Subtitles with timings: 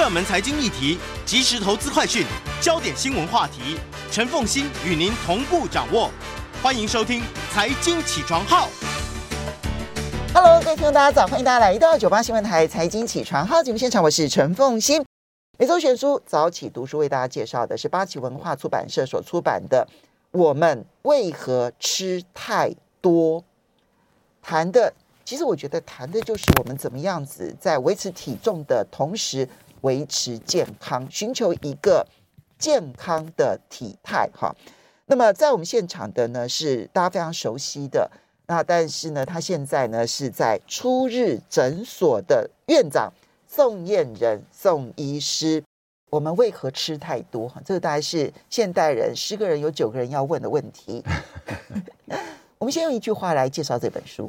[0.00, 2.24] 热门财经议题，即时投资快讯，
[2.58, 3.76] 焦点新闻话题，
[4.10, 6.10] 陈凤欣与您同步掌握。
[6.62, 7.20] 欢迎收听
[7.52, 8.66] 《财经起床号》。
[10.32, 11.26] Hello，各位听众，大家早！
[11.26, 15.04] 欢迎大家来到九八新闻台《财经起床号》节目现场，我是陈凤欣。
[15.58, 19.86] 每周选书早起读书，为大家介绍的是八旗文化出版社所出版的
[20.30, 23.42] 《我们为何吃太多》。
[24.40, 24.94] 谈的，
[25.26, 29.46] 其实我觉得谈的就是我们怎么样子在维持体重的同时。
[29.82, 32.06] 维持健康，寻求一个
[32.58, 34.54] 健康的体态哈。
[35.06, 38.10] 那么在我们现场的呢是大家非常熟悉的，
[38.46, 43.12] 那但是呢他现在呢是在初日诊所的院长
[43.48, 45.62] 宋燕人宋医师。
[46.10, 47.48] 我们为何吃太多？
[47.48, 51.04] 哈，这个大概是现代人十个人有九个人要问的问题。
[52.58, 54.28] 我们先用一句话来介绍这本书。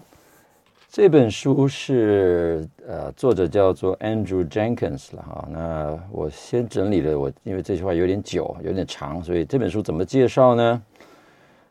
[0.92, 5.48] 这本书是呃，作者叫做 Andrew Jenkins 了哈。
[5.50, 10.84] 那我先整理了我，因为这句话有点久，有点长，所以这本书怎么介绍呢？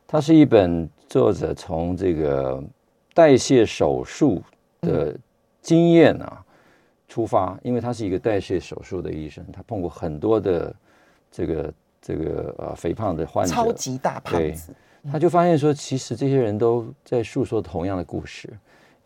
[0.06, 2.64] 它是一本作者从这个
[3.12, 4.42] 代谢手术
[4.80, 5.14] 的
[5.60, 6.42] 经验啊
[7.06, 10.74] 出发，因为他是一个代谢手术的医生，他碰过很多的
[11.30, 14.72] 这个这个呃肥胖的患者，超级大胖子，
[15.12, 18.48] 他就发现说，其实这些人都在诉说同样的故事。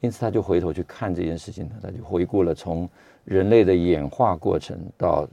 [0.05, 2.89] 因此，他就回头去看这件事情，他就回顾了从
[3.25, 5.27] 人类的演化过程到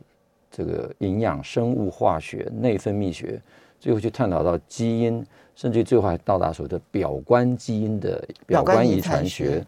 [0.49, 3.39] 这个营养、生物化学、内分泌学，
[3.79, 9.65] 最后去探讨到基因，甚至最后还到达所谓的表观基因的表观遗传学。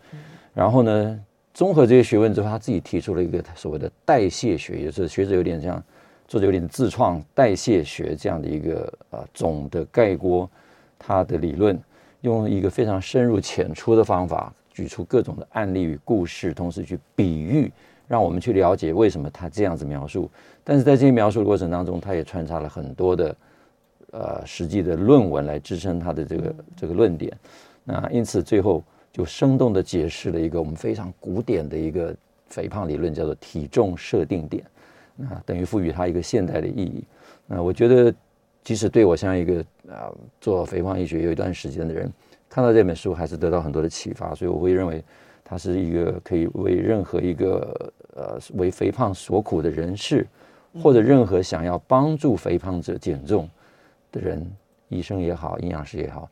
[0.53, 1.19] 然后呢，
[1.53, 5.84] 综合这些学问之后，他自己提出了一个所谓的代谢学，也就是学者有点像
[6.28, 10.50] 作者有点自创代谢学这样的一个呃总的概括
[10.97, 11.78] 他的理论，
[12.22, 14.53] 用一个非常深入浅出的方法。
[14.74, 17.72] 举出各种的案例与故事，同时去比喻，
[18.08, 20.30] 让我们去了解为什么他这样子描述。
[20.64, 23.36] 但是在这些描述的过程当中，他也穿插了很多的
[24.12, 27.32] 呃实际的论文来支撑他的这个这个论点。
[27.84, 32.16] 那因此最后就生动地解释了一个我们非常古典的一个
[32.48, 34.64] 肥胖理论，叫做体重设定点。
[35.16, 37.04] 那等于赋予它一个现代的意义。
[37.46, 38.12] 那我觉得，
[38.64, 40.10] 即使对我像一个啊、
[40.42, 42.12] 做肥胖医学有一段时间的人。
[42.53, 45.03] 看到这本书还是得到很多的启发，所以我会认为
[45.44, 50.28] 它是一个可以为任何一个呃为肥胖所苦的人士，
[50.80, 53.50] 或者任何想要帮助肥胖者减重
[54.12, 54.56] 的人，
[54.90, 56.30] 医生也好，营养师也好，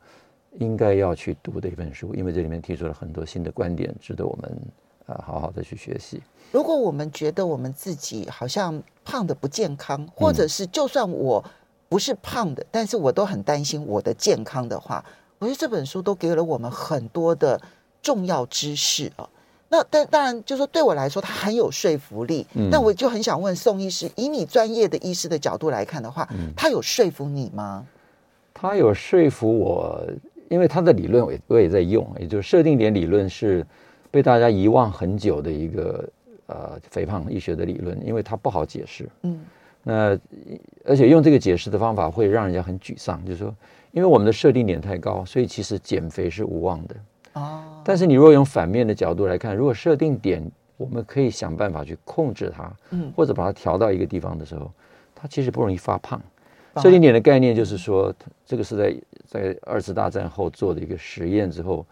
[0.60, 4.58] 应该要去读的一本书，因为这里面提出了很多新的观点，值得我们
[5.06, 6.22] 呃好好的去学习。
[6.52, 11.44] 如果我们觉得我们自己好像胖的不健康，或者是就算我
[11.88, 15.04] 不是胖的，但是我都很担心我的健康的话。
[15.42, 17.60] 我觉得这本书都给了我们很多的
[18.00, 19.28] 重要知识啊。
[19.68, 22.46] 那但当然，就是说对我来说，它很有说服力。
[22.54, 22.68] 嗯。
[22.70, 27.84] 但我就很想问宋医师，以你专业的医师的角度来看的话，嗯，他有说服你吗？
[28.54, 30.00] 他有说服我，
[30.48, 33.66] 因为他的理论我也我也在用，也就是设定点理论是
[34.12, 36.08] 被大家遗忘很久的一个
[36.46, 39.08] 呃肥胖医学的理论，因为它不好解释。
[39.22, 39.40] 嗯。
[39.82, 40.16] 那
[40.84, 43.52] 而且用这个解释的方法会让人家很沮丧，就是说。
[43.92, 46.96] 因为我们的设定点太高，所以其实减肥是无望的。
[47.34, 47.62] 哦。
[47.84, 50.42] 但是你如果用反面的角度来看，如果设定点
[50.76, 54.70] 我们可以想办法去控制它，嗯，或者把它调到一个地方的时候，
[55.14, 56.20] 它其实不容易发胖。
[56.76, 58.12] 设定点的概念就是说，
[58.46, 61.84] 这个是在在二次大战后做的一个实验之后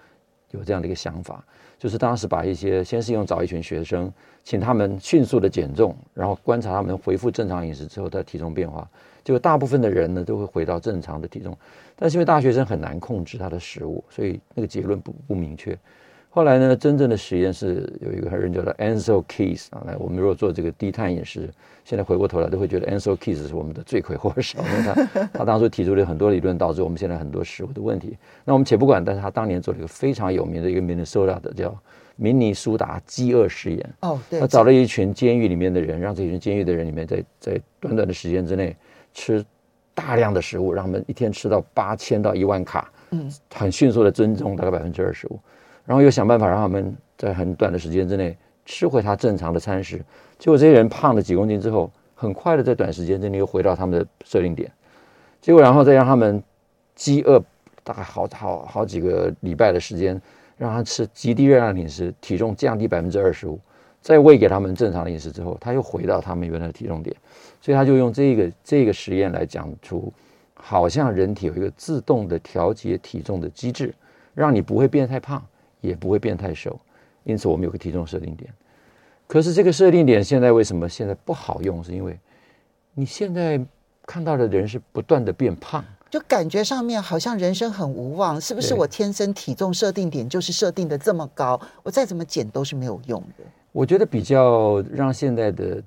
[0.53, 1.45] 有这样的一个想法，
[1.79, 4.11] 就是当时把一些先是用找一群学生，
[4.43, 8.89] 请他们迅速的减重，然后观察他们恢复正常饮食之后的体重变化。
[9.23, 11.55] 结果大部分的人呢都会回到正常的体重，
[12.01, 15.77] 但是因为大学生很难控制他的食物，所以那个结论不不明确。
[16.33, 21.51] 后来呢，真正的实验是有一个人叫做 Ansel Keys 啊，来我们如果做这个低碳饮食，
[21.85, 28.17] 现在回过头来都会觉得 Ansel Keys 是我们的罪魁祸首，因为他 他当初提出了很多理论，导致我们现在很多食物的问题。
[28.45, 31.77] 那我们且不管，但是他当年做了一个非常有名的一个 Minnesota 的叫
[32.15, 33.95] 明尼苏达饥饿实验。
[34.03, 38.75] 哦，对，他找了一群监狱里面的人，让这群监狱的人里面在在短短的时间之内。
[39.13, 39.45] 吃
[39.95, 45.39] 大量的食物，让他们一天吃到八千到一万卡，嗯，很迅速的增重大概百分之二十五，
[45.85, 49.99] 然后又想办法让他们在很短的时间之内吃回他正常的餐食，
[50.39, 54.71] 结果这些人胖了几公斤之后，很快的在短时间之内又回到他们的设定点，
[55.41, 56.43] 结果然后再让他们
[56.95, 57.43] 饥饿
[57.83, 60.21] 大概好好好几个礼拜的时间，
[60.57, 63.59] 让他吃极低热量饮食，体重降低百分之二十五，
[64.01, 67.15] 再喂给他们正常的饮食之后，他又回到他们原来的体重点，
[67.61, 70.13] 所以他就用这个这个实验来讲出，
[70.55, 73.95] 好像人体有一个自动的调节体重的机制，
[74.35, 75.45] 让你不会变太胖，
[75.81, 76.81] 也不会变太瘦，
[77.25, 78.51] 因此我们有个体重设定点。
[79.27, 81.85] 可是这个设定点现在为什么现在不好用？
[81.85, 82.19] 是因为
[82.95, 83.61] 你现在
[84.07, 88.75] 看到的人是不断的变胖，就感觉上面好像人生很无望，是不是？
[88.75, 93.45] 我天生体重设定点就是设定的这么高，我再怎么减都是没有用的。
[93.73, 95.83] 我觉得比较让现在的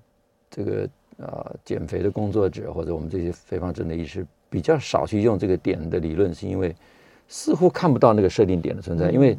[0.50, 6.76] 这个呃减肥的工作者或者我们这些肥胖症的医师比较少去用这个点的理论，是因为
[7.28, 9.38] 似乎看不到那个设定点的存在，嗯、因为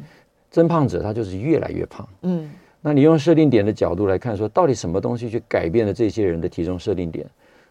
[0.51, 2.49] 增胖者他就是越来越胖，嗯。
[2.81, 7.25] 那你用设定点的角度来看，说到底什么东西去改变了这些人的体重设定点，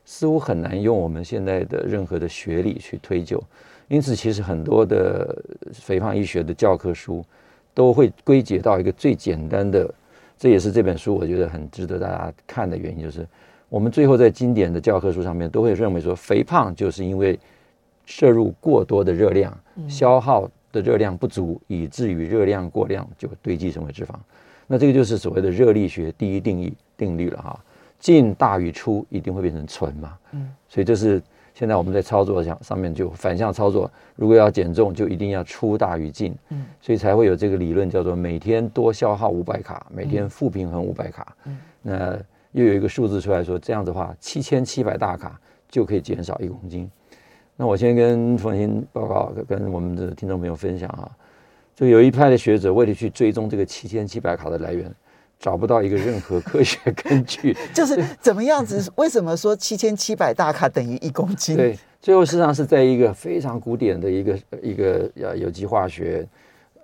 [0.05, 3.41] 似乎很难用我们现在的任何的学理去推究。
[3.87, 5.41] 因此，其实很多的
[5.73, 7.25] 肥胖医学的教科书
[7.73, 9.89] 都会归结到一个最简单的，
[10.37, 13.27] 这也是这本书我觉得很值得大家看的原因，就是
[13.69, 17.39] 我们最后在经典的教科书上面都会认为说，肥胖就是因为
[18.05, 19.57] 摄入过多的热量，
[19.89, 24.15] 消耗的热量不足，以至于热量过量就堆积成为脂肪。
[24.67, 27.61] 那这个就是所谓的热力学第一定义定律了哈，
[27.99, 31.23] 进大于出一定会变成存嘛，嗯，所以这是
[31.55, 42.19] 现在我们在操作上上面就反向操作，如果要减重就一定要出大于进，嗯，所以才会有这个理论叫做每天多消耗五百卡，每天负平衡五百卡，嗯，那
[42.53, 46.91] 又有一个数字出来说这样子的话七千七百大卡就可以减少一公斤，
[47.57, 51.09] 那我先跟冯鑫报告跟我们的听众朋友分享啊。
[51.77, 54.89] 就有一派的学者为了去追踪这个七千七百卡的来源，
[55.45, 57.55] 找不到一个任何科学根据。
[57.75, 58.91] 就是怎么样子？
[58.97, 61.55] 为什么说七千七百大卡等于一公斤？
[61.55, 66.27] 对，最后事实上是在一个非常古典的一个一个呃有机化学，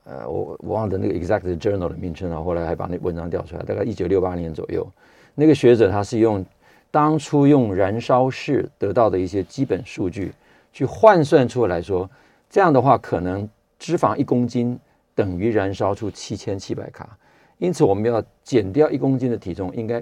[0.04, 2.44] 呃，我我忘了那个 exact journal 的名称了。
[2.44, 4.86] 后来还把那文章调出来，大概一九六八年左右，
[5.34, 6.44] 那个学者他是用
[6.90, 10.32] 当初用燃烧室得到的一些基本数据
[10.70, 12.10] 去换算出来说，
[12.50, 13.48] 这样的话可能。
[13.82, 14.78] 脂肪一公斤
[15.14, 17.16] 等于燃烧出七千七百卡，
[17.60, 20.00] 因此我们要减掉一公斤的体重，应该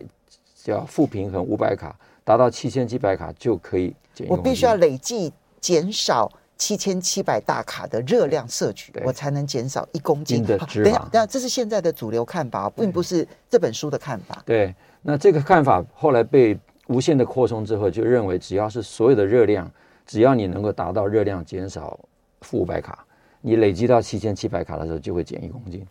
[0.55, 1.95] 只要负平衡五百卡，
[2.25, 4.27] 达到七千七百卡就可以减。
[4.29, 10.85] 我必须要累计减少七千七百大卡的热量摄取，我才能减少一公斤的脂肪。
[10.85, 14.41] 等下，等下，这是现在的主流看法，并不是这本书的看法。
[14.47, 14.73] 对，
[15.03, 16.57] 那这个看法后来被
[16.87, 19.69] 无限的扩充之后，就认为只要是所有的热量，
[20.07, 21.99] 只要你能够达到热量减少
[22.43, 23.05] 负五百卡。
[23.41, 25.85] 你累积到七千七百卡的时候，就会减一公斤。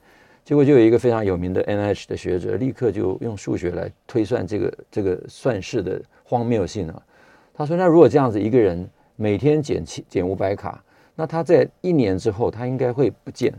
[0.47, 7.03] 结果就有一个非常有名的 NIH 的学者，立刻就用数学来推算这个这个算式的荒谬性啊。
[7.53, 10.81] 他说：“那如果这样子，一个人每天减七减五百卡，
[11.15, 13.53] 那他在一年之后，他应该会不见。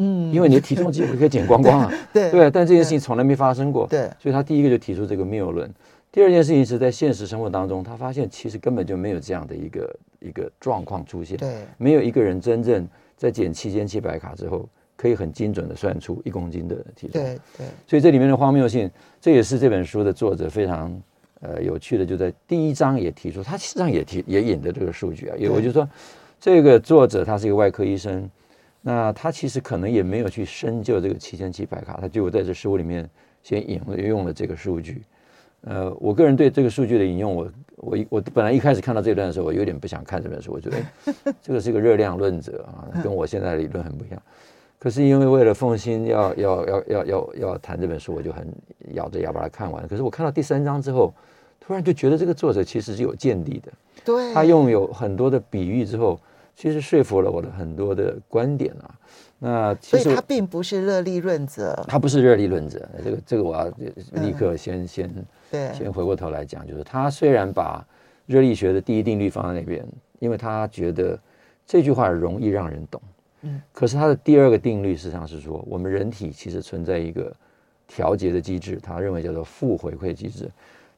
[0.00, 1.90] 嗯，因为你的体重几乎可以减光光啊。
[2.12, 3.86] 对对，但这件事情从来没发生过。
[3.86, 5.72] 对，所以他第一个就提出这个谬论。
[6.12, 17.22] 第二件事情是在现实生活当中，他发现其实根本就没有这样的一个。”一个状况出现，对，没有一个人真正在减七千七百卡之后，可以很精准的算出一公斤的体重。
[17.22, 18.90] 对对，所以这里面的荒谬性，
[19.20, 21.00] 这也是这本书的作者非常
[21.40, 25.88] 呃有趣的，就在第一章也提出，他实际上也提也引的这个数据啊，也我就说
[26.40, 28.28] 这个作者他是一个外科医生，
[28.80, 33.08] 那他其实可能也没有去深究这个七千七百卡，他就在这书里面
[33.42, 35.02] 先引用了这个数据。
[35.62, 40.76] 呃，我个人对这个数据的引用，我我我本来一开始看到这段的时候，我有点不想看这本书，我觉得
[41.42, 44.22] 这个是一个热量论者啊，跟我现在的理论很不一样。
[44.78, 48.46] 可是因为为了奉新要要要要要要谈这本书，我就很
[48.92, 49.86] 咬着牙把它看完。
[49.88, 51.12] 可是我看到第三章之后，
[51.58, 53.72] 突然就觉得这个作者其实是有见地的，
[54.04, 56.20] 对，他用有很多的比喻之后，
[56.54, 58.94] 其实说服了我的很多的观点啊。
[59.38, 62.88] 那其实所以他并不是热力论者，他不是热力论者。
[63.04, 63.64] 这个这个我要
[64.22, 67.84] 立刻先、嗯、先对先回过头来讲，就是他虽然把
[68.26, 69.86] 热力学的第一定律放在那边，
[70.20, 71.18] 因为他觉得
[71.66, 73.00] 这句话容易让人懂。
[73.42, 77.34] 嗯，可是它的第二个定律实际上是说，我们人体其实存在一个
[77.86, 80.50] 调节的机制，他认为叫做负回馈机制。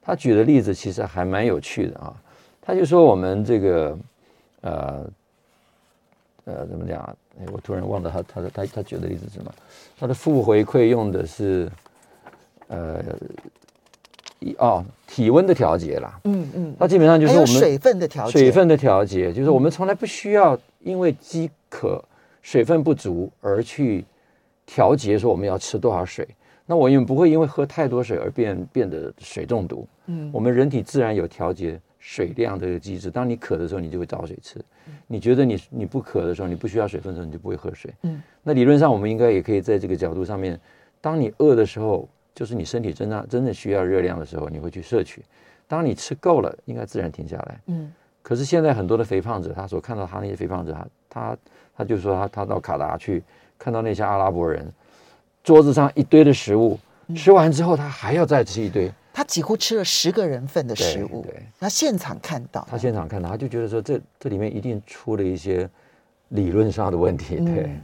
[0.03, 2.15] 他举的例子其实还蛮有趣的啊，
[2.61, 3.99] 他就说我们这个
[4.63, 5.11] 呃。
[6.51, 6.99] 呃，怎么讲？
[7.39, 9.53] 哎，我突然忘了他他的他他举的例子是什么？
[9.99, 11.71] 他的负回馈用的是
[12.69, 13.05] 呃
[14.39, 16.19] 一哦体温的调节啦。
[16.25, 16.77] 嗯嗯。
[16.79, 18.33] 它基本上就是我们水分的调节。
[18.33, 22.03] 水分的调节就是我们从来不需要因为饥渴、
[22.49, 24.03] 水分不足而去
[24.65, 26.27] 调节说我们要吃多少水。
[26.65, 29.87] 那我们不会因为喝太多水而变变得水中毒。
[30.07, 33.11] 嗯，我们人体自然有调节水量的这个机制。
[33.11, 34.59] 当你渴的时候，你就会找水吃；
[35.07, 37.93] 你觉得你你不渴的时候，你不需要水分的时候，你就不会喝水。
[38.05, 40.59] 嗯，那理论上我们应该也可以在这个角度上面，
[41.03, 45.21] 当你饿的时候，就是你身体真正真正需要热量的时候，你会去摄取；
[45.67, 47.61] 当你吃够了，应该自然停下来。
[47.67, 51.37] 嗯，可是现在很多的肥胖者，他所看到他那些肥胖者，他他
[51.77, 53.23] 他就说他他到卡达去
[53.59, 54.71] 看到那些阿拉伯人。
[55.45, 56.79] 桌子上一堆的食物，
[57.17, 61.23] 吃完之后他还要再吃一堆，他几乎吃了十个人份的食物。
[61.23, 65.67] 对，他现场看到，他现场看到，他就觉得说这这里面一定出了一些
[66.31, 67.37] 理论上的问题。
[67.37, 67.81] 对，嗯、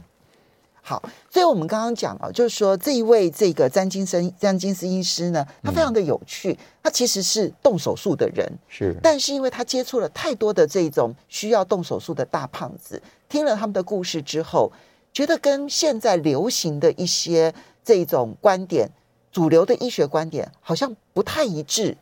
[0.83, 1.01] 好，
[1.31, 14.71] 所以我们刚刚讲啊，就是说这一位这个詹金森詹金斯医师呢，他非常的有趣，嗯、他其实是动手术的人，是，但是因为他接触了太多的这种需要动手术的大胖子，听了他们的故事之后。
[15.13, 17.53] 觉得跟现在流行的一些
[17.85, 18.91] 这种观点，
[19.31, 21.95] 主流的医学观点好像不太一致，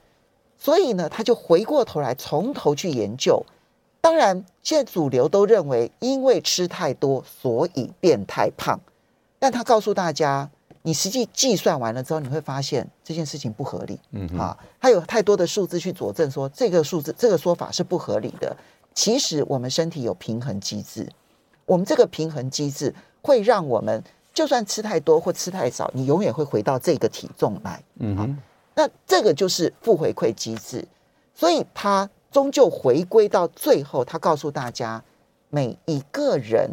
[0.57, 3.45] 所以呢，他就回过头来从头去研究。
[4.01, 8.79] 当然，现在主流都认为因为吃太多，所以变太胖。
[9.37, 10.49] 但他告诉大家，
[10.81, 13.99] 你实际计算完了之后，你会发现这件事情不合理。
[14.09, 18.57] 嗯，啊，他有太多的数字去佐证说这个数字这个说法是不合理的。
[18.93, 21.09] 其实我们身体有平衡机制。
[21.65, 27.81] 我们这个平衡机制会让我们，就算吃太多或吃太少，你永远会回到这个体重来。
[27.99, 28.37] 嗯哼，
[28.75, 30.85] 那这个就是负回馈机制，
[31.33, 35.03] 所以它终究回归到最后，他告诉大家，
[35.49, 36.69] 每一个人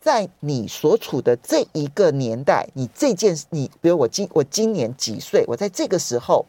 [0.00, 6.44] 在你所处的这一个年代，你这件你，比如我今我今年几岁，我在这个时候，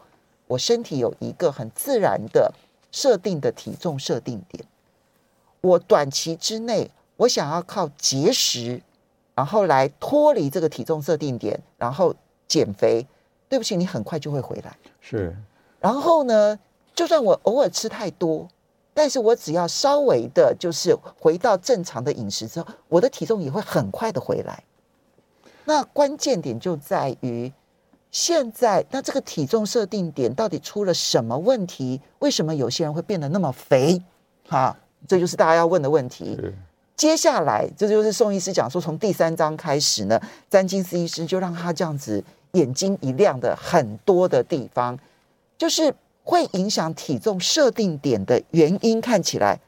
[0.47, 2.53] 我身体有一个很自然的
[2.91, 4.65] 设定的体重设定点，
[5.67, 6.89] 我短期之内。
[7.17, 8.79] 我想要靠节食，
[9.33, 12.13] 然后来脱离这个体重设定点，然后
[12.47, 13.07] 减肥。
[13.50, 14.77] 对不起，你很快就会回来。
[15.01, 15.36] 是。
[15.79, 16.59] 然后呢，
[16.93, 18.47] 就算我偶尔吃太多，
[18.93, 24.63] 但是我只要稍微的，就是回到正常的饮食之后，我的体重也会很快的回来。
[25.65, 27.51] 那关键点就在于，
[28.12, 32.01] 现在那这个体重设定点到底出了什么问题？
[32.19, 34.03] 为什么有些人会变得那么肥？
[34.47, 36.39] 哈，这就是大家要问的问题。
[36.96, 42.24] 接下来，这就是宋医师讲说，从第三章开始呢，詹金斯医师就让他这样子
[42.54, 44.98] 眼睛一亮的很多的地方，
[45.60, 49.60] 就是会影响体重设定点的原因，看起来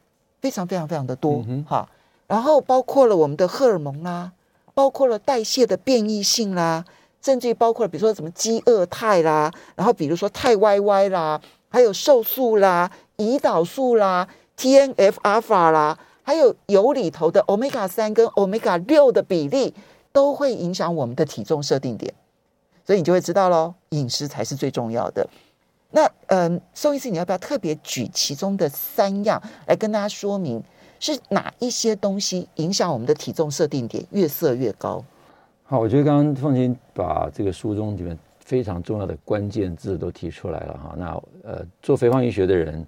[0.41, 1.87] 非常非常非常的多哈。
[2.25, 4.31] 然后包括了我们的荷尔蒙啦，
[4.73, 6.83] 包括了代谢的变异性啦，
[7.21, 14.27] 甚至于包括了比如说什么饥饿肽啦，然后比如说太歪歪啦，还有瘦素啦、胰岛素啦、
[14.59, 15.97] TNF 阿尔法啦。
[16.21, 19.73] 还有油里头的欧米伽三跟欧米伽六的比例
[20.11, 22.13] 都会影响我们的体重设定点，
[22.85, 25.27] 所以你就会知道喽，饮食才是最重要的。
[25.89, 30.63] 那嗯，宋医师，你要不要特别举其中的三样来跟大家说明，
[30.99, 35.03] 是哪一些东西影响我们的体重设定点越设越高？
[35.63, 40.93] 好，我觉得刚刚凤馨把这个书中里面非常重要的关键字都提出来了哈。
[40.95, 42.85] 那呃，做肥胖医学的人。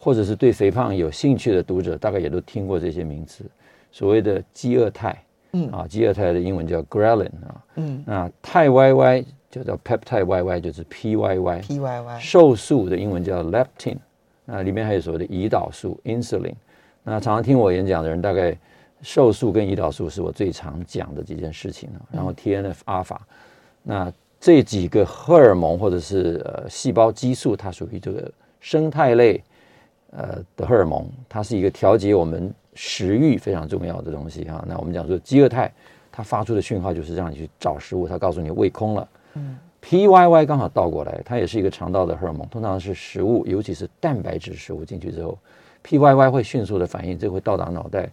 [0.00, 3.44] 或者是对肥胖有兴趣的读者，大概也都听过这些名词，
[3.90, 5.16] 所谓的饥饿肽，
[5.52, 5.68] 嗯。
[5.70, 13.96] 啊，饥饿肽的英文叫 ghrelin 啊，嗯，那肽 YY 就叫 peptide YY，就是 PYY，PYY，瘦素的英文叫 leptin，
[14.44, 16.54] 那里面还有所谓的胰岛素 insulin，
[17.02, 18.56] 那常常听我演讲的人，大概
[19.02, 23.26] 瘦素跟胰岛素是我最常讲的几件事情，然后 TNF 阿尔法，
[23.82, 29.42] 那这几个荷尔蒙或者是呃细胞激素，它属于这个生态类。
[30.10, 34.64] 呃的荷尔蒙，它是一个调节我们食欲非常重要的东西哈。
[34.66, 35.70] 那我们讲说饥饿肽，
[36.10, 39.08] 它发出的讯号就是让你去找食物，它告诉你胃空了。
[39.34, 45.38] 嗯，PYY 刚好倒过来，它也是一个肠道的荷尔蒙，通常是食物，尤其是蛋白质食物进去之后
[45.84, 48.08] ，PYY 会迅速的反应，这会到达脑袋，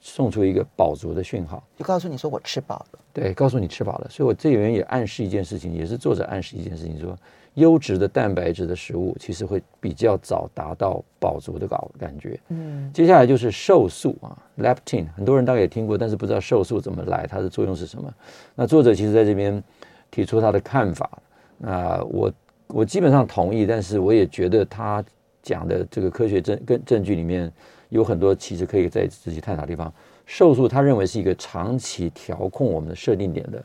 [0.00, 2.98] 送出一个饱足的讯号，就告诉你说我吃饱了。
[3.12, 4.08] 对，告诉你吃饱了。
[4.10, 7.16] 所以我这里面也暗示一件事情，也是作者暗示一件事情说。
[7.54, 12.38] 优质的蛋白质的食物，其实会比较早达到饱足的感感觉。
[12.48, 18.12] 嗯，接下来就是瘦素啊，leptin，很多人大概也听过，但是不知道瘦素怎么来，它的作用是什么。
[18.54, 19.62] 那作者其实在这边
[20.10, 21.10] 提出他的看法，
[21.58, 22.32] 那我
[22.68, 25.04] 我基本上同意，但是我也觉得他
[25.42, 27.52] 讲的这个科学证跟证据里面
[27.88, 29.92] 有很多其实可以在仔细探讨的地方。
[30.26, 33.64] 瘦素他认为是一个长期调控我们的设定点的。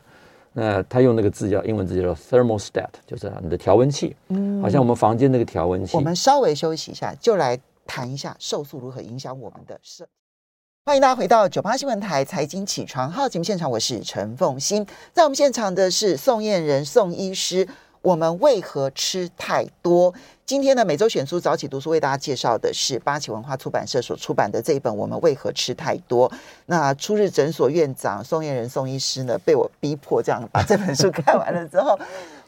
[0.56, 5.96] 那他用那个字叫英文字叫 thermostat，就是你的调温器，嗯，好像我们房间那个调温器。
[5.96, 10.06] 我们稍微休息一下，就来谈一下瘦素如何影响我们的生。
[10.86, 17.66] 欢迎大家回到九八新闻台财经起床号节目现场，我是陈凤欣，在我们现场的是宋燕人宋医师。
[18.04, 20.12] 我们为何吃太多？
[20.44, 26.28] 今天呢每周选书早起读书为大家介绍的是八旗文化出版社所出版的这一本《我们为何吃太多》。
[26.66, 31.98] 那初日诊所院长宋燕仁宋医师呢，被我逼迫这样把这本书看完了之后，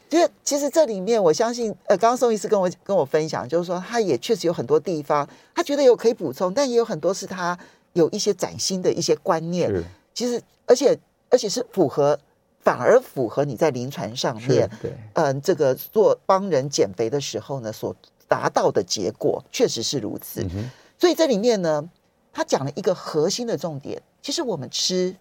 [0.45, 7.57] 其实这里面我相信，呃，刚刚宋医师跟我跟我分享，就是说他也确实有很多地方，他觉得有可以补充，但也有很多是他。
[7.93, 9.73] 有一些崭新的一些观念，
[10.13, 10.95] 其实而且
[11.31, 12.15] 而且是符合，
[12.67, 17.95] 反而符合你在临床上面，对，嗯、呃，这个做帮人减肥的时候呢，所
[18.27, 20.43] 达到的结果确实是如此。
[20.43, 21.89] 嗯、所以这里面呢，
[22.33, 25.15] 他讲了一个核心的重点，其实我们吃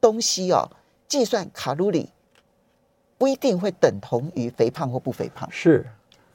[0.00, 0.68] 东西哦，
[1.06, 2.10] 计算卡路里
[3.16, 5.48] 不一定会等同于肥胖或不肥胖。
[5.52, 5.86] 是，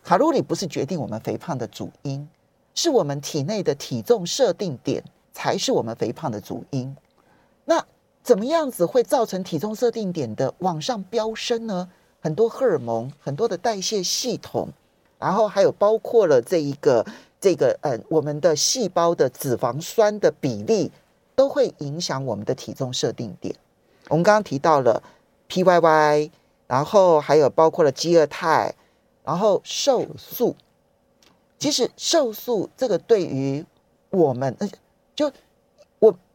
[0.02, 2.26] 卡路里不是决定我们肥胖的主因，
[2.74, 5.04] 是我们体内的体重设定点。
[5.36, 6.96] 才是我们肥胖的主因。
[7.66, 7.84] 那
[8.24, 11.90] 怎么样子会造成体重设定点的往上飙升呢？
[12.22, 14.70] 很多荷尔蒙，很多的代谢系统，
[15.20, 17.06] 然后还有包括了这一个
[17.42, 20.90] 这个呃，我们的细胞的脂肪酸的比例，
[21.36, 23.54] 都会影响我们的体重设定点。
[24.08, 25.04] 我们刚刚提到了
[25.50, 26.32] PYY，
[26.68, 28.74] 然后还有包括了饥饿肽，
[29.26, 30.56] 然后瘦素。
[31.60, 33.66] 其实瘦素这个对于
[34.10, 34.58] 我们
[35.14, 35.30] 就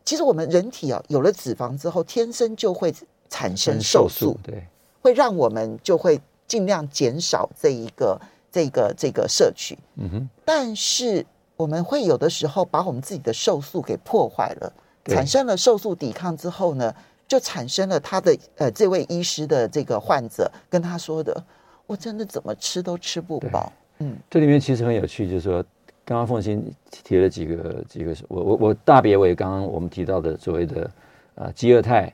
[0.09, 2.91] 其实我们人体啊，有了脂肪之后，天生就会
[3.29, 4.67] 产生瘦素，对，
[5.03, 8.19] 会让我们就会尽量减少这一个
[8.51, 9.77] 这个这个摄取。
[9.97, 10.31] 嗯哼。
[10.47, 11.27] 但是
[11.59, 14.73] 我们会有的时候把我们自己的瘦素给破坏了，
[15.05, 16.95] 产生了瘦素抵抗之后呢，
[17.27, 21.45] 就产生了他的呃这位医师的这个患者跟他说的，
[21.87, 23.71] 我真的怎么吃都吃不饱。
[23.99, 25.63] 嗯，这里面其实很有趣，就是说。
[26.09, 30.91] 刚刚凤馨提了几个几个，我我我大别为刚刚我们提到的所谓的
[31.35, 32.11] 啊饥饿肽、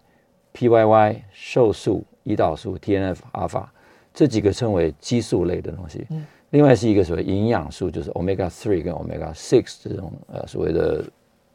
[0.53, 3.73] PYY、瘦素、胰岛素、TNF 阿尔法
[4.13, 6.05] 这几个称为激素类的东西。
[6.51, 11.05] 另外是一个所谓营养素，就是 Omega three 跟 Omega six 这种呃所谓的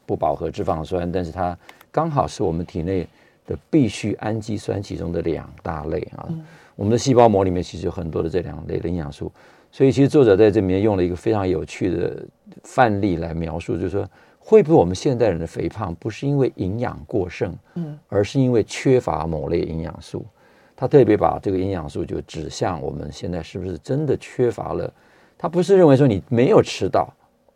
[0.06, 1.54] 不饱和脂肪酸，但是它
[1.92, 3.06] 刚好是我们体内
[3.44, 6.26] 的必需氨基酸其中的两大类啊。
[6.74, 9.30] 我们的细胞膜里面其实有很多的这两类的营养素。
[9.72, 12.26] 所以，其实作者在这里面用了一个非常有趣的
[12.64, 20.26] 范例来描述，就是说，会不会我们现代人的肥胖不是因为营养过剩，嗯，而是因为缺乏某类营养素？
[20.74, 24.92] 他特别把这个营养素就指向我们现在是不是真的缺乏了？
[25.38, 27.08] 他不是认为说你没有吃到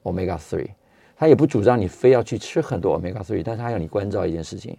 [0.05, 0.69] omega three，
[1.17, 4.77] 他也不主张你非要去吃很多 omega three，但是他要你关照一件事情：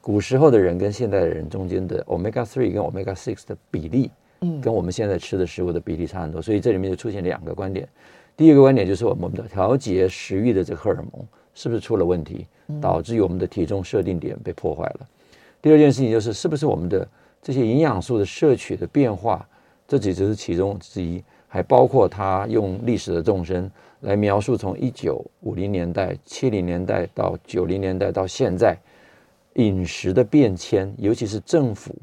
[0.00, 4.10] 古时候的人跟现代的人中间的 omega three 跟 omega six 的比例。
[4.40, 7.88] 嗯，跟我们现在吃的食物的比例差很多，所以这里面就出现两个观点。
[8.36, 12.46] 第一个观点就是我们的调节食欲的这个荷尔蒙是不是出了问题，
[12.80, 15.00] 导致于我们的体重设定点被破坏了。
[15.60, 17.06] 第二件事情就是是不是我们的
[17.42, 19.46] 这些营养素的摄取的变化，
[19.86, 28.74] 这只是其中之一，还包括他用历史的纵深来描述从一九五零年代、七零年代到九零年代到现在
[29.56, 31.94] 饮食的变迁，尤其是政府。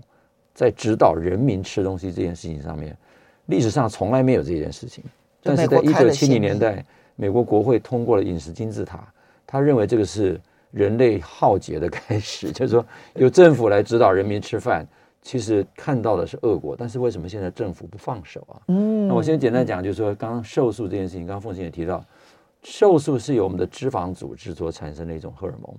[0.58, 2.98] 在指导人民吃东西这件事情上面，
[3.46, 5.04] 历史上从来没有这件事情。
[5.44, 6.84] 但是在一九七零年代，
[7.16, 9.08] 美国国会通过了饮食金字塔，
[9.46, 10.42] 他认为这个是
[10.72, 14.84] 人类浩劫的开始， 就是说由政府来指导人民吃饭，
[15.22, 16.76] 其实看到的是恶果。
[16.76, 18.58] 但是为什么现在政府不放手啊？
[18.70, 22.04] 嗯，那我先简单讲，就是说刚刚瘦素这件事情，刚刚凤琴也提到，
[22.64, 25.72] 瘦素是由我们的脂肪组织所产生的一种荷尔蒙，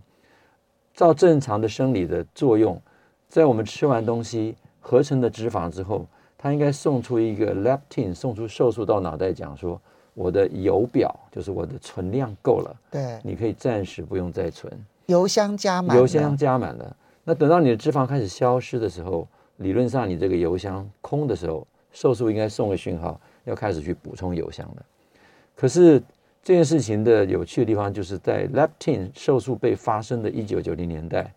[0.95, 2.81] 照正常的生理的作用，
[3.29, 4.55] 在我们吃完东西。
[4.89, 6.07] 合成的脂肪之后，
[6.39, 9.79] 它应该送出一个 leptin，送出瘦素到脑袋，讲说
[10.15, 14.73] 我的油表就是我的存量够了，对，你可以暂时不用再存，
[15.05, 16.97] 油箱加满，油箱加满了。
[17.23, 24.83] 那等到你的脂肪开始消失的时候，理论上你这个油箱空的时候，瘦素应该送个讯号，要开始去补充油箱了。
[25.55, 26.03] 可是
[26.43, 31.31] 这件事情的有趣的地方，就是在 leptin 瘦素被发生的一九九零年代。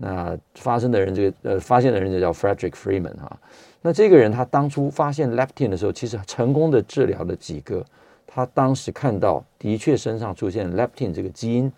[0.00, 3.38] 那发生的人，这个呃，发现的人就叫 Frederick Freeman 哈。
[3.82, 7.84] 那这个人他当初发现 leptin 的时候，其实成功的治疗了几个
[8.26, 11.70] 他当时看到的确身上出现 leptin 这个基因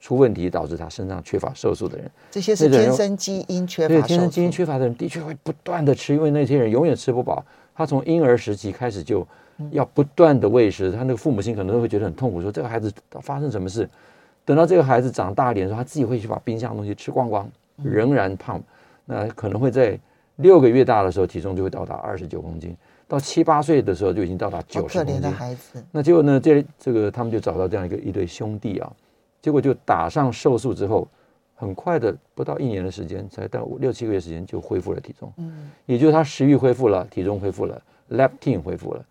[0.00, 2.10] 出问题，导致他身上缺乏瘦素的人。
[2.30, 3.88] 这些是天生基因缺乏。
[3.88, 7.44] 对，天生基因缺乏的人的确会不断的吃，因为那些人永远吃不饱。
[7.74, 9.26] 他从婴儿时期开始就
[9.70, 13.88] 要不断的喂食，他那个父母亲可能都会觉得很痛苦，说这个孩子发生什么事？
[14.44, 17.50] 等到这个孩子长大一点的时候，他自己会去把冰箱的东西吃光光。
[17.82, 18.62] 仍然胖，
[19.04, 19.98] 那可能会在
[20.36, 25.14] 六个月大的时候体重就会到达二十九公斤，到七八岁的时候就已经到达九十公斤。
[25.14, 25.84] 可怜的孩子。
[25.90, 26.40] 那结果呢？
[26.40, 28.92] 这这个他们就找到这样一个一对兄弟啊，
[29.40, 31.06] 结果就打上瘦素之后，
[31.54, 35.32] 很快的不到一年的时间，才到六七个月时间就恢复了体重。
[35.36, 39.04] 嗯，也就是他食欲恢复了，体重恢复了，leptin 恢复了。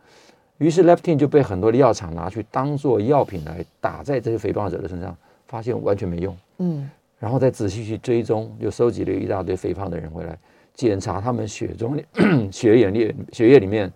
[0.57, 5.15] 于是 leptin 就被很多的药厂拿去当做药品来打在这些肥胖者的身上，
[5.47, 6.37] 发现完全没用。
[6.59, 6.89] 嗯，
[7.23, 10.37] 然后再仔细去追踪，又收集了一大堆肥胖的人回来
[10.73, 11.97] 检查他们血中
[12.51, 13.89] 血液里血液里面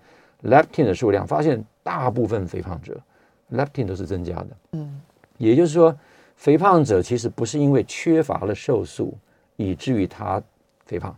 [0.43, 2.97] leptin 的数量，发现大部分肥胖者
[3.51, 4.47] leptin 都是增加的。
[4.71, 5.01] 嗯，
[5.37, 5.93] 也就是说，
[6.37, 9.13] 肥胖者其实不是因为缺乏了瘦素
[9.57, 10.41] 以至于他
[10.85, 11.13] 肥胖。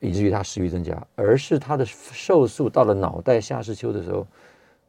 [0.00, 4.26] 以至于他食欲增加，而是他的瘦素到了脑袋下视丘的时候，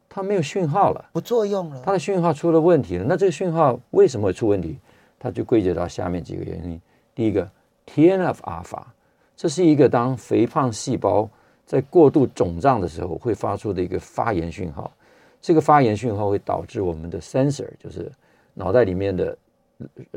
[0.08, 3.04] 他没有讯号了，不作用了，他的讯号出了问题了。
[3.08, 4.76] 那这个讯号为什么会出问题？
[5.18, 6.80] 他就归结到下面几个原因。
[7.14, 7.50] 第一个
[7.86, 8.94] ，TNF 阿法，
[9.36, 11.28] 这是一个当肥胖细胞
[11.66, 14.92] 在过度肿胀的时候会发出的一个发炎讯号。
[15.40, 18.10] 这个发炎讯号会导致我们的 sensor，就是
[18.54, 19.38] 脑袋里面的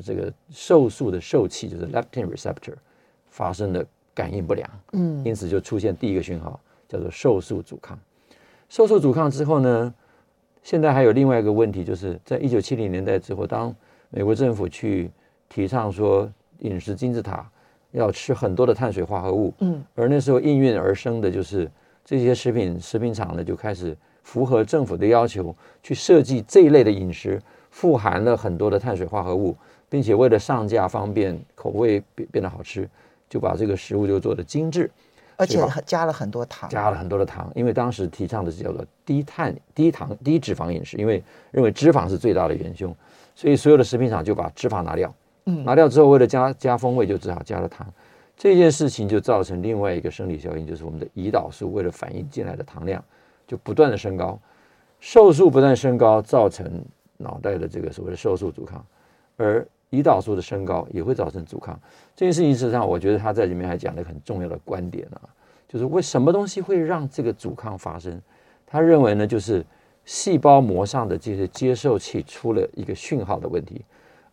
[0.03, 2.75] 这个瘦素的受器，就是 leptin receptor
[3.29, 3.85] 发生的。
[4.13, 7.97] 感应不良，嗯，因此就出现第一个讯号，叫做瘦素阻抗。
[8.67, 9.93] 瘦素阻抗之后呢，
[10.63, 13.73] 现在还有另外一个问题，就是在一九七零年代之后，当
[14.11, 15.09] 美国政府去
[15.49, 17.49] 提倡说饮食金字塔
[17.91, 21.69] 要吃很多的碳水化合物，嗯，而那时候应运而生的就是
[22.05, 29.57] 这些食品食品厂呢就开始符合政府的要求去设计这一类的饮食，富含了很多的碳水化合物，
[29.89, 32.87] 并且为了上架方便，口味变变得好吃。
[33.29, 34.91] 就把这个食物就做得精致，
[35.37, 42.93] 而且加了很多糖，加了很多的糖，因为当时提倡的是叫做低碳、低糖、低脂肪饮食，因为认为脂肪是最大的元凶，
[43.41, 45.11] 所以所有的食品厂就把脂肪拿掉，
[45.45, 47.91] 嗯，拿掉之后为了加加风味，就只好加了糖。
[48.37, 53.03] 这件事情就造成另外一个生理效应，就是我们的胰岛素为了反应进来的糖量
[53.47, 54.39] 就不断的升高，
[54.99, 56.85] 瘦素不断升高，造成
[57.17, 58.85] 脑袋的这个所谓的瘦素阻抗，
[59.37, 59.67] 而。
[59.91, 61.77] 胰岛素的升高也会造成阻抗，
[62.15, 65.19] 这件事情事实上，我觉得他在里面还讲了很重要的观点啊，
[65.67, 68.17] 就是为什么东西会让这个阻抗发生？
[68.65, 69.65] 他认为呢，就是
[70.05, 73.83] 细胞膜上的这些接受器出了一个讯号的问题，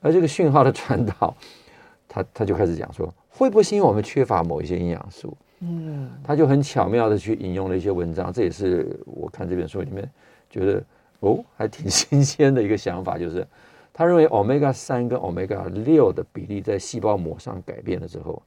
[0.00, 1.34] 而这个讯号的传导，
[2.08, 5.36] 他他就开始讲说，会不会是因为我们缺乏某一些营养素？
[5.60, 10.08] 嗯，他就很巧妙的去引用了一些文章，这也是我看这本书里面
[10.48, 10.82] 觉得
[11.20, 13.46] 哦，还挺新鲜的一个想法，就是。
[13.90, 18.40] 他认为 omega 三跟 omega 六的比例在细胞膜上改变了之后，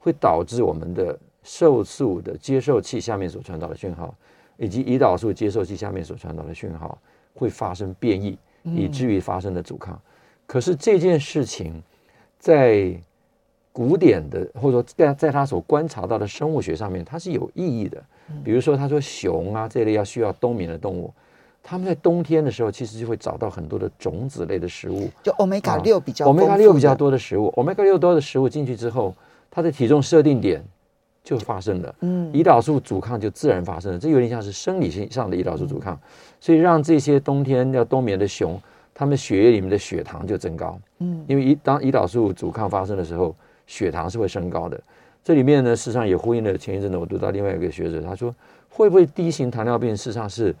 [0.00, 4.12] 会导致我们的瘦素的接受器下面所传导的讯号，
[4.56, 6.98] 以及胰岛素接受器下面所传导的讯号
[7.34, 10.00] 会发生变异，以至于发生的阻抗。
[10.46, 11.82] 可是这件事情
[12.38, 12.94] 在
[13.72, 18.02] 古典的或者说在在他所观察到的生物学上面，它是有意义的。
[18.42, 21.12] 比如说，他说熊啊这类要需要冬眠的动物。
[21.62, 29.14] 他们在冬天的时候，其实就会找到很多的种子类的食物，就欧米伽六比较，欧米伽六比较多的食物，欧米伽六多的食物进去之后，
[29.50, 30.64] 它的体重设定点
[31.26, 35.98] 就发生了，嗯，胰岛素阻抗就自然发生了，这有点像是生理性上的胰岛素阻抗，
[36.40, 38.58] 所以让这些冬天要冬眠的熊，
[38.94, 43.34] 它们血液里面的血糖就增高，嗯，因为一当胰岛素阻抗发生的时候，
[43.66, 44.80] 血糖是会升高的，
[45.24, 48.32] 这里面呢，事实上也呼应了前一阵子我读到另外一个学者，他说
[48.68, 50.54] 会不会第一型糖尿病事实上是。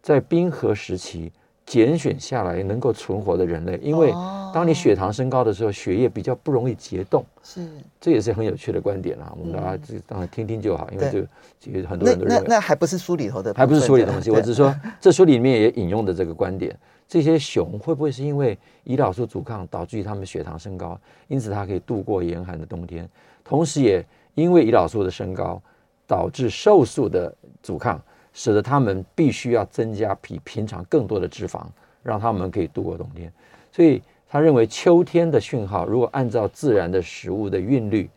[0.00, 1.30] 在冰河时期
[1.68, 4.10] 拣选下来能够存活的人类，因为
[4.54, 7.22] 当你血糖升高的时候，血液比较不容易结冻。
[7.42, 7.68] 是，
[8.00, 9.30] 这也是很有趣的观点啊。
[9.38, 11.28] 我们大家就当然听听就好，因为这个
[11.60, 14.30] 其实很多人都认为那那还不是书里头的，还不是书里的东西。
[14.30, 16.74] 我只是说，这书里面也引用的这个观点：
[17.06, 23.06] 这些熊会不会是因为胰岛素阻抗导致于它们血糖升高，因此它可以度过严寒的冬天？
[23.44, 24.02] 同时也
[24.34, 25.60] 因为胰岛素的升高
[26.06, 27.30] 导致瘦素的
[27.62, 28.00] 阻抗。
[28.38, 31.60] 使得他们必须要增加比平常更多的脂肪，
[32.04, 33.32] 让他们可以度过冬天。
[33.72, 38.08] 所以他认为秋天的讯号，如果按照自然的食物的韵律，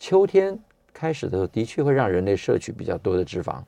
[0.00, 0.58] 秋天
[0.92, 3.58] 开始的时候，的确会让人类摄取比较多的脂肪，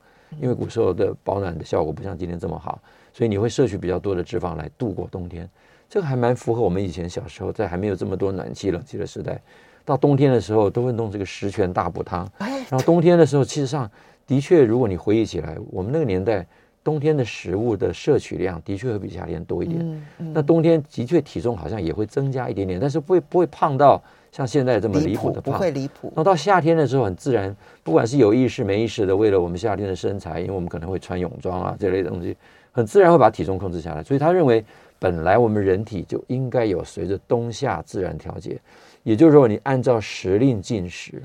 [0.41, 2.81] 因为古时候的保暖的效果不像今天这么好，
[3.13, 5.49] 所以你会摄取比较多的脂肪来度过冬天。
[5.87, 9.41] 这个还蛮符合我们以前小时候在还没有这么多暖气冷气的时代，
[9.85, 13.89] 到冬天的时候都会弄这个十全大补汤，然后冬天的时候，其实上。
[14.31, 16.47] 的确，如果你回忆起来，我们那个年代
[16.85, 19.81] 冬天的食物的摄取量的确会比夏天多一点。
[19.81, 25.53] 嗯嗯、那冬天的确体重好像也会增加一点点，但是不会不会胖到像现在这么离谱的胖。
[25.53, 26.13] 不会离谱。
[26.15, 32.33] 那到夏天的时候很自然，不管是有意识没意识的，为了我们夏天的身材，因为我们可能会穿泳装啊这类的东西，
[32.71, 34.01] 很自然会把体重控制下来。
[34.01, 34.63] 所以他认为，
[34.97, 38.57] 本来我们人体就应该有随着冬夏自然调节，
[39.03, 41.21] 也就是说，你按照时令进食。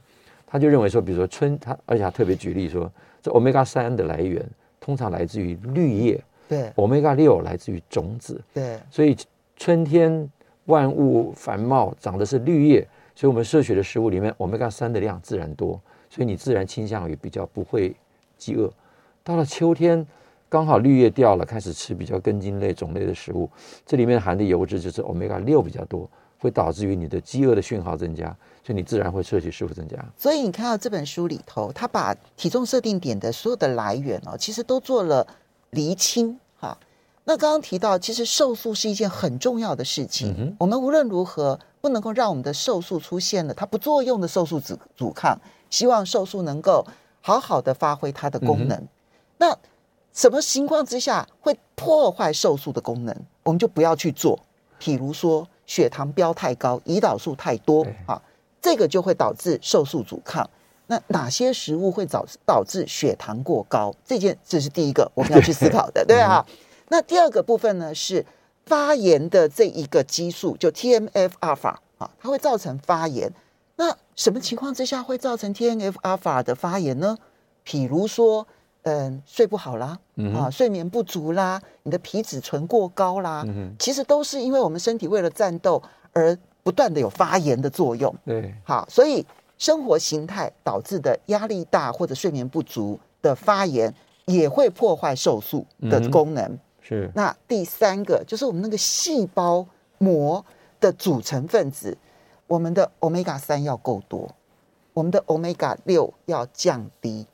[0.46, 4.44] 他就认为说，比如说春，他而且他特别举例说，这 omega 三的来源
[4.80, 9.16] 通常来自于绿叶，对，omega 六来自于种子，对，所以
[9.56, 10.30] 春天
[10.66, 17.94] 万物繁茂，长的是绿叶，所以我们摄取的食物里面，Omega 三的量自然多，所以你自然倾向于比较不会
[18.36, 18.70] 饥饿。
[19.24, 20.06] 到了秋天，
[20.48, 23.50] 刚好绿叶掉了，开始吃比较根茎类种类的食物，
[23.84, 28.26] 这里面含的油脂就是 Omega 六比较多，会导致于你的饥饿的讯号增加，
[28.64, 29.96] 所以你自然会摄取食物增加。
[30.16, 35.26] 所以你看到这本书里头，他把体重设定点的所有的来源哦，其实都做了
[35.70, 36.76] 厘清哈。
[37.24, 40.32] 那刚刚提到，其实瘦素是一件很重要的事情。
[40.38, 45.36] 嗯、我们无论如何不能够让我们的瘦素出现了它不作用的瘦素阻阻抗，
[45.68, 46.86] 希望瘦素能够
[47.20, 48.78] 好好的发挥它的功能。
[48.78, 48.88] 嗯、
[49.38, 49.58] 那
[50.12, 54.38] 什么情况之下会破坏瘦素的功能，我们就不要去做。
[54.80, 58.20] 譬如说血糖飙太高，胰岛素太多啊，
[58.62, 60.48] 这个就会导致瘦素阻抗。
[60.86, 63.92] 那哪些食物会导导致血糖过高？
[64.04, 66.46] 这件这是第一个我们要去思考的， 对啊。
[66.88, 68.24] 那第二个部分呢，是
[68.64, 73.32] 发炎的这一个激素，就 TNF 阿尔法啊，它会造成发炎。
[73.74, 77.18] 那什么情况之下会造成 TNF 阿尔法的发炎呢？
[77.66, 78.46] 譬如说，
[78.88, 88.14] 嗯，睡不好啦，嗯、啊，睡眠不足啦，你的皮质醇过高啦，嗯、其实都是因为我们身体为了战斗而不断的有发炎的作用。
[88.24, 89.26] 对，好，所以
[89.58, 93.92] 生活形态导致的压力大或者睡眠不足的发炎，
[94.26, 96.44] 也会破坏瘦素的功能。
[96.44, 99.66] 嗯是，那第三个就是我们那个细胞
[99.98, 100.44] 膜
[100.78, 101.98] 的组成分子，
[102.46, 104.30] 我们的 Omega 三要够多，
[104.92, 107.26] 我们的 Omega 六要降低。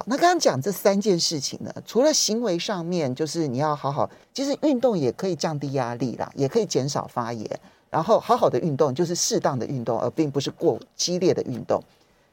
[0.00, 7.60] 好，那刚刚讲这三件事情呢，除了行为上面，就是你要好好，其实运动也可以降低压力啦，也可以减少发炎。
[7.90, 11.82] 然后好好的运动就是适当的运动，而并不是过激烈的运动。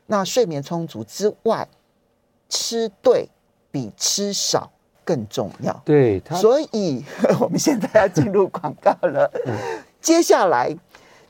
[0.05, 1.67] 那睡眠充足之外，
[2.47, 3.27] 吃对
[3.69, 4.71] 比吃少。
[5.03, 7.01] 更重要，对，所以
[7.39, 9.31] 我们现在要进入广告了。
[10.01, 10.75] 接下来，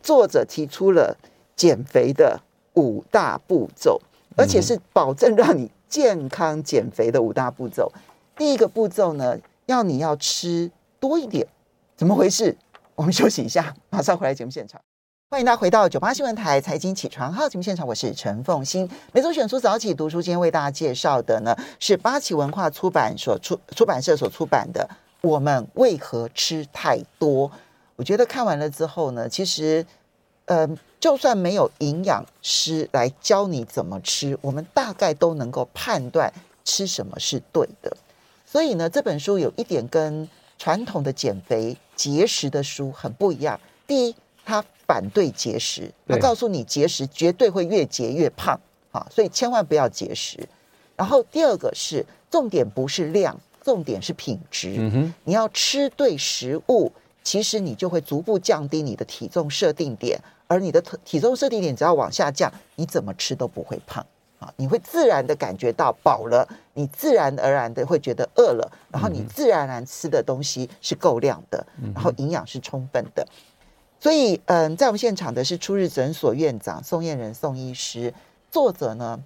[0.02, 1.16] 作者提出了
[1.56, 2.42] 减肥的
[2.74, 4.02] 五大步骤，
[4.36, 7.92] 而且是保证让你健康减肥的五大步骤。
[8.36, 11.48] 第一个步骤呢，要你要吃多一点，
[11.96, 12.56] 怎么回事？
[12.96, 14.82] 我们休息一下，马上回来节目现场。
[15.30, 18.90] 欢迎大家回到九八新闻台财经起床号节目现场，我是陈凤欣。
[19.12, 24.88] 每周选书早起读书，今天为大家介绍的呢是八旗文化出版所出出版社所出版的
[25.28, 27.50] 《我们为何吃太多》。
[27.98, 29.86] 我觉得看完了之后呢，其实，
[30.46, 30.66] 呃，
[31.08, 36.30] 就算没有营养师来教你怎么吃，我们大概都能够判断
[36.66, 37.96] 吃什么是对的。
[38.46, 40.28] 所以呢，这本书有一点跟
[40.60, 43.58] 传统的减肥节食的书很不一样。
[43.88, 48.60] 第一，它反对节食，他告诉你节食绝对会越节越胖
[48.92, 50.38] 啊，所以千万不要节食。
[50.98, 54.76] 然后第二个是重点不是量，重点是品质。
[54.78, 56.92] 嗯哼，你要吃对食物，
[57.28, 64.06] 其实你就会逐步降低你的体重设定点，而你的体重设定点只要往下降，你怎么吃都不会胖。
[64.40, 73.28] 啊，你会自然的感觉到饱了，你自然而然的会觉得饿了，然后你自然而然吃的东西是够量的，然后营养是充分的。
[74.00, 78.14] 所以，嗯，在我们现场的是初日诊所院长宋燕仁宋医师，
[78.50, 79.20] 作者呢，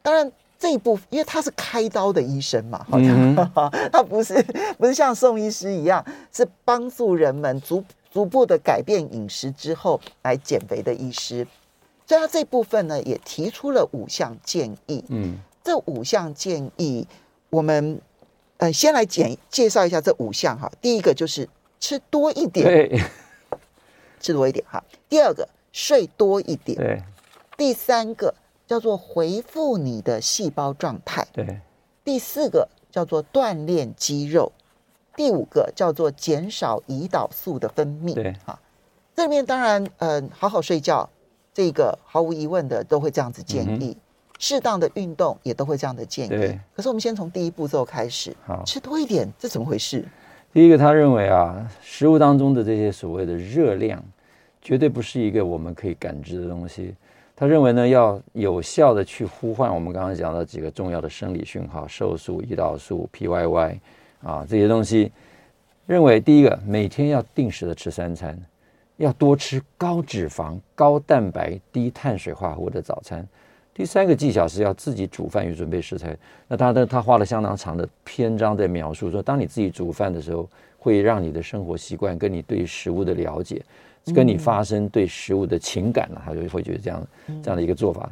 [0.00, 0.32] 当然
[0.64, 3.36] 这一部分，因为他是开刀的医生嘛，好像、嗯、
[3.92, 4.42] 他不是
[4.80, 11.46] 不是像宋医师一样，是帮助人们逐逐步的改变饮食之后来减肥的医师，
[12.06, 15.04] 所以他这部分呢也提出了五项建议。
[15.08, 17.06] 嗯，这五项建议，
[17.50, 18.00] 我们
[18.56, 20.72] 呃先来简介绍一下这五项哈。
[20.80, 21.46] 第一个就是
[21.78, 22.98] 吃多一点。
[24.18, 24.82] 吃多一点哈。
[25.10, 26.78] 第二个，睡多一点。
[26.78, 27.02] 对。
[27.58, 28.34] 第三个
[28.66, 31.26] 叫做回复你的细胞状态。
[31.32, 31.60] 对。
[32.04, 34.52] 第四个叫做锻炼肌肉。
[35.16, 38.14] 第五个叫做减少胰岛素的分泌。
[38.14, 38.32] 对。
[38.44, 38.58] 哈，
[39.14, 41.08] 这里面当然，嗯，好好睡觉，
[41.52, 43.96] 这个毫无疑问的都会这样子建议。
[43.96, 44.00] 嗯、
[44.38, 46.28] 适当的运动也都会这样的建议。
[46.28, 46.58] 对。
[46.74, 48.36] 可是我们先从第一步骤开始。
[48.44, 48.62] 好。
[48.64, 50.04] 吃多一点，这怎么回事？
[50.52, 54.02] 第一个，他认为啊，食物当中的这些所谓的热量。
[54.60, 56.94] 绝对不是一个我们可以感知的东西。
[57.36, 63.78] 他认为呢，要有效的去呼唤我们刚刚讲的几个重要的生理讯号：瘦素、胰岛素、PYY
[64.22, 65.10] 啊这些东西。
[65.86, 68.40] 认为第一个，每天要定时的吃三餐，
[68.96, 73.26] 要多吃高脂肪、高蛋白、低碳水化合物的早餐。
[73.74, 76.16] 第三个技巧是要自己煮饭与准备食材。
[76.46, 83.60] 那他的他花了相当长的篇章在描述说，当你自己煮饭的时候，会让你的生活习惯跟你对食物的了解。
[84.12, 87.06] 跟你发生对食物的情感了，他就会觉得这样
[87.42, 88.10] 这样的一个做法。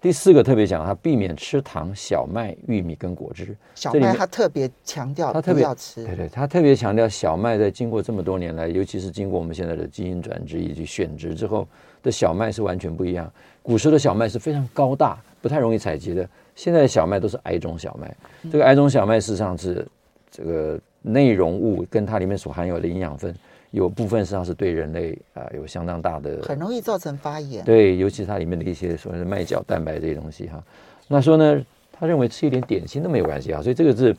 [0.00, 3.56] 第四个特别讲，他避免吃糖、小麦、玉米跟果汁。
[3.74, 6.04] 小麦他特别强调，他特别要吃。
[6.04, 11.66] 对对，他特别强调小麦在经过这么多年来，尤其是经过我们现在的基因转植以及选植之后，
[12.02, 13.32] 的小麦是完全不一样。
[13.62, 16.28] 古时候的小麦是非常高大，不太容易采集的。
[16.54, 18.14] 现在的小麦都是矮种小麦。
[18.52, 19.86] 这个矮种小麦事实上是
[20.30, 23.34] 这个内容物跟它里面所含有的营养分，
[23.74, 27.64] 有部分实际上是对人类啊、呃、有相当大的，很容易造成发炎。
[27.64, 30.62] 对，尤其它里面的一些所谓的麦角蛋白这些东西哈。
[31.08, 31.60] 那说呢，
[31.92, 33.60] 他认为吃一点点心都没有关系啊。
[33.60, 34.16] 所以这个是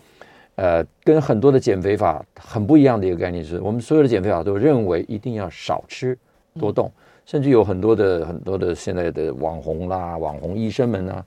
[0.56, 6.18] 呃跟很多的减肥法很不一样的一个概念，就是我们所有的减肥法都认为一定要少吃
[6.60, 6.88] 多动。
[6.88, 11.26] 嗯甚至有很多的很多的现在的网红啦、网红医生们啊，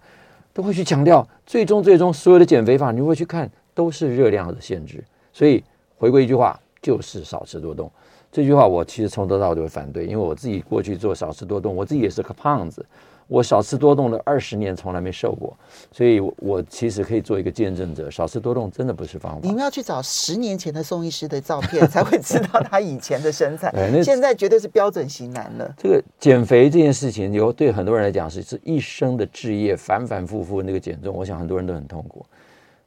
[0.55, 5.03] 都会去强调，最终最终所有的减肥法，你会去看都是热量的限制。
[5.33, 5.61] 所以
[5.97, 7.91] 回归一句话，就是少吃多动。
[8.31, 12.85] 这句话我其实从头到尾都会反对，因为我自己过去做少吃多动，我自己也是个胖子。
[13.27, 15.55] 我少吃多动了二十年，从来没瘦过，
[15.93, 18.11] 所以我其实可以做一个见证者。
[18.11, 19.41] 少吃多动真的不是方法。
[19.43, 23.71] 你们要去找十年前的宋医师的照片，才会知道他以前的身材。
[23.93, 25.75] 那现在绝对是标准型男了。
[25.77, 32.25] 这个减肥这件事情，有对很多人来讲是是一生的置业，反反复复那个减重，我想很多人都很痛苦。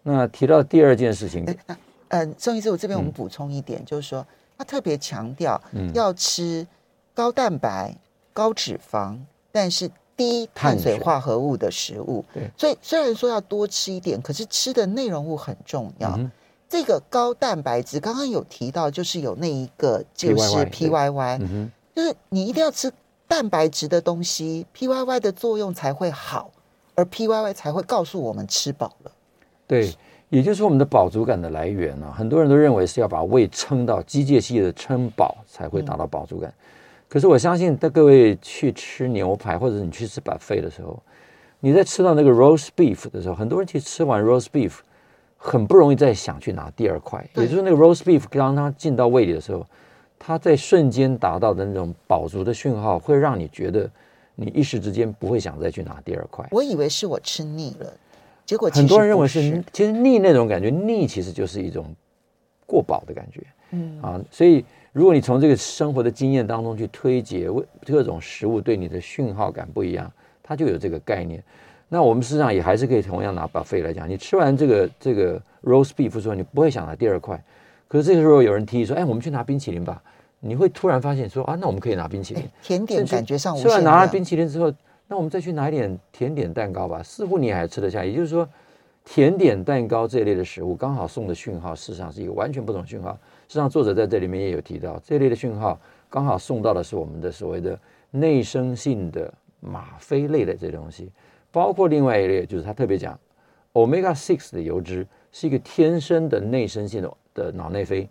[0.01, 1.77] 那提到第二件事情，嗯、
[2.07, 4.25] 呃，宋医师，我这边我们补充一点，嗯、就是说
[4.61, 5.59] 他特别强调
[5.95, 6.67] 要吃
[7.15, 7.97] 高蛋白、
[8.31, 9.17] 高脂肪，
[9.51, 9.89] 但是。
[10.13, 16.13] 低碳水化合物的食物，对，所以虽然说要多吃一点，可是吃的内容物很重要。
[16.15, 16.29] 嗯、
[16.69, 22.91] 这个高蛋白质刚刚有提到，就是有那一个就是 PYY，嗯、就是你一定要吃
[23.27, 26.51] 蛋白质的东西，PYY 的作用才会好，
[26.93, 29.11] 而 PYY 才会告诉我们吃饱了。
[29.65, 29.91] 对，
[30.31, 32.17] 也就是我们的饱足感的来源呢、啊。
[32.17, 36.49] 很多人都认为是要把胃撑到机械系的撑饱才会达到饱足感。
[36.49, 36.63] 嗯
[37.11, 40.97] 可是我相信，在各位去吃牛排，或者是你去吃 buffet 的时候，
[41.59, 44.75] 你在吃到那个 roast beef 的时候，很多人其实吃完 roast beef
[45.35, 47.21] 很不容易再想去拿第二块。
[47.35, 49.67] 也就是那个 roast beef 当它进到胃里的时候，
[50.17, 53.91] 它在瞬间达到的那种饱足的讯号，会让你觉得
[54.35, 56.47] 你一时之间不会想再去拿第二块。
[56.51, 57.93] 我以为是我吃腻了，
[58.51, 61.95] 结果很多人认为是，其实腻那种感觉，腻其实就是一种
[62.65, 63.41] 过饱的感觉。
[63.71, 64.63] 嗯啊，所以。
[64.93, 70.11] 如果你从这个生活的经验当中去推解，为各种食物对你的讯号感不一样，
[70.43, 71.41] 它就有这个概念。
[71.87, 77.41] 那我们实际上也还是可以同样拿 buffet 来讲，你吃完这个这个 roast beef 之后，你不会想拿第二块。
[77.87, 80.03] 可是这个时候有人提议说：“哎，我们去拿冰淇淋吧。”
[80.41, 84.73] 你会突然发现说：“啊，那我们可以拿冰淇淋。”甜点感觉上，吃完拿了冰淇淋之后，
[85.11, 88.05] 那我们再去拿一点甜点蛋糕吧，似乎你还吃得下。
[88.05, 88.47] 也就是说，
[89.03, 93.11] 甜点蛋糕这一类的食物刚好送的讯号，事实上是一个完全不同的讯号。
[93.49, 95.77] 实际上，作者在这里面也有提到，这类的讯号
[96.09, 97.77] 刚好送到的是我们的所谓的
[98.09, 101.11] 内生性的吗啡类的这些东西，
[101.51, 103.19] 包括另外一类，就是他特别讲
[103.73, 108.07] ，omega six 的油脂是一个天生的内生性的的脑内啡，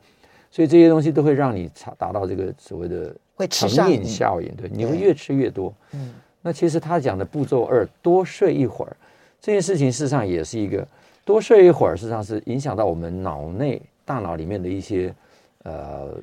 [0.51, 3.17] 所以这些东西都会让你达到这个所谓的
[3.49, 5.73] 成瘾效应，对，你会越吃越多。
[5.93, 8.96] 嗯，那其实他讲的步骤二，多睡一会儿，
[9.40, 10.87] 这件事情事实上也是一个
[11.24, 15.14] 多睡一会儿，事实上是影响到我们脑内大脑里面的一些。
[15.62, 16.14] 呃，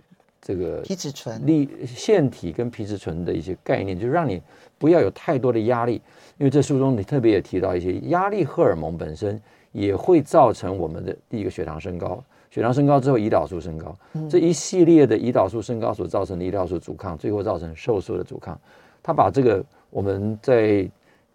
[0.42, 4.42] 这个皮质醇、粒腺体跟皮质醇的一些概念，就让你
[4.80, 6.02] 不要有太多的压力。
[6.40, 9.40] 因为这书中你特别也提到一些压力荷尔蒙本身
[9.74, 13.96] 也会造成我们的第一个血糖升高，血糖升高之后胰岛素升高，
[14.28, 18.60] 这一系列的胰岛素升高所造成的胰岛素阻抗，最后造成瘦素的阻抗。
[19.04, 19.64] 他把这个
[19.98, 20.88] 我们在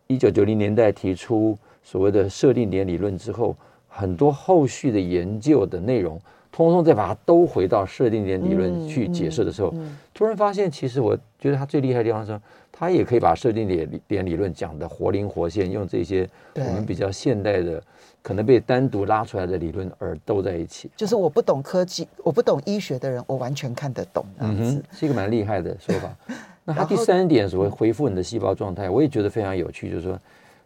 [0.06, 3.56] 一九九零年代提出所谓的设定点理论之后，
[3.88, 6.20] 很多后续的研究的内容。
[6.52, 12.38] 通通再把它都回到设定点理论去解释的时候，嗯嗯嗯、突然发现，其实我觉得他最厉害的地方是，
[12.70, 17.82] 他也可以把设定点点理论讲得活灵活现，用这些我们比较现代的
[18.20, 20.90] 可能被单独拉出来的理论而斗在一起。
[20.94, 24.22] 就是我不懂科技，我不懂医学的人，我完全看得懂。
[24.38, 26.14] 嗯哼，是一个蛮厉害的说法。
[26.64, 30.20] 那他第三点所谓恢复你的细胞状态，我也觉得非常有趣，就是说。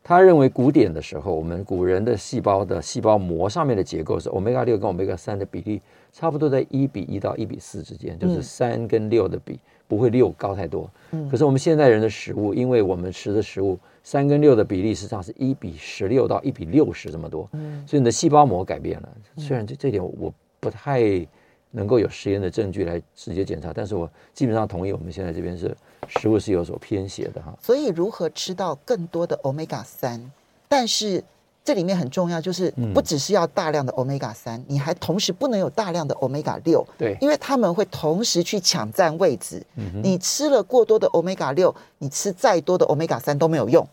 [0.09, 10.89] 他认为古典的时候，我们古人的细胞的细胞膜上面的结构是欧米伽六跟欧米伽三的比例差不多在一比一到一比四之间，就是三跟六的比不会六高太多。
[11.29, 17.49] 可是我们现代人的食物，因为我们吃的食物三跟六的比例实际上是一比十六到一比六十这么多，
[17.85, 19.09] 所以你的细胞膜改变了。
[19.37, 21.27] 虽然这这点我不太
[21.71, 25.77] 能够有实验的证据来直接检查，但是我基本上同意我们现在这边是。
[26.09, 30.31] 食物是有所偏斜的哈，所以如何吃到更多的 Omega 三？
[30.69, 31.25] 但是
[31.65, 39.61] 这里面很重要，就是不只是要大量的 Omega 三，你还同时不能有大量的 Omega 六，对，因为他们会同时去抢占位置。
[40.01, 43.85] 你吃了过多的 Omega 六，你吃再多的 Omega 三都没有用。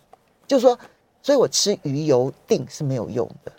[0.45, 0.77] 就是说，
[1.23, 3.51] 所以我吃鱼油定是没有用的，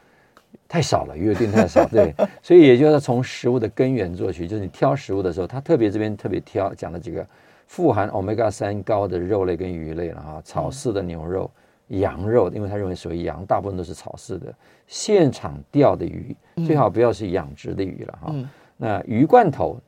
[0.74, 1.86] 太少了，鱼油錠太少。
[1.86, 2.12] 对，
[2.42, 7.24] 所以也就是从食物的根源做起，就是你挑食物的时候，他特别这边特别挑讲了几个。
[7.68, 11.48] 富含 omega 三高的肉类跟鱼类了哈，草饲的牛肉、
[11.90, 14.52] 嗯、羊肉，因为他认为属于羊，大部分都是草饲的，
[14.88, 18.32] 现场钓的鱼，最好不要是养殖的鱼了哈。
[18.34, 19.78] 嗯、那鱼罐头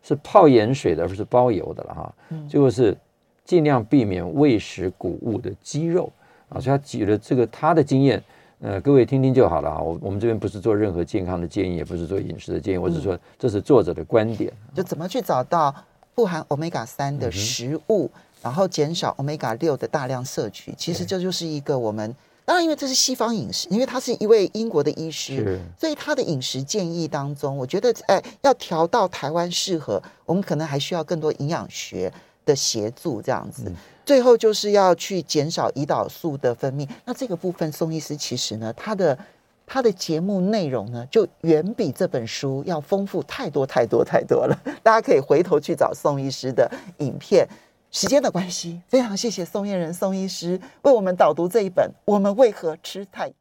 [0.00, 2.14] 是泡盐水的，而不是包油的了哈。
[2.28, 2.96] 嗯、就是
[3.44, 6.12] 尽量避免喂食谷物的鸡肉
[6.48, 6.60] 啊。
[6.60, 8.22] 所以他举了这个他的经验。
[8.60, 9.80] 呃，各位听听就好了啊。
[9.80, 14.52] 我我们这边不是做任何健康的建议，也不是做饮食的建议，我只是说这是作者的观点。
[14.74, 15.74] 就怎么去找到
[16.14, 22.14] 不含 Omega 三的食物，嗯、然后减少 Omega 六的大量摄取，其实这就是一个我们
[22.46, 32.10] 当然，因为这是西方饮食，因为他是一位英国的医师，所以他的饮食建议当中，我觉得哎，要调到台湾适合，我们可能还需要更多营养学
[32.46, 33.64] 的协助，这样子。
[33.66, 33.76] 嗯
[34.06, 36.88] 最后就是要去减少胰岛素的分泌。
[37.04, 39.18] 那这个部分，宋医师其实呢，他的
[39.66, 44.56] 他的节目内容呢，就远比这本书要丰富太多太多太多了。
[44.82, 47.46] 大家可以回头去找宋医师的影片。
[47.90, 53.34] 时间的关系，非常谢谢宋燕人宋医师为我们导读这一本《我们为何吃太多》。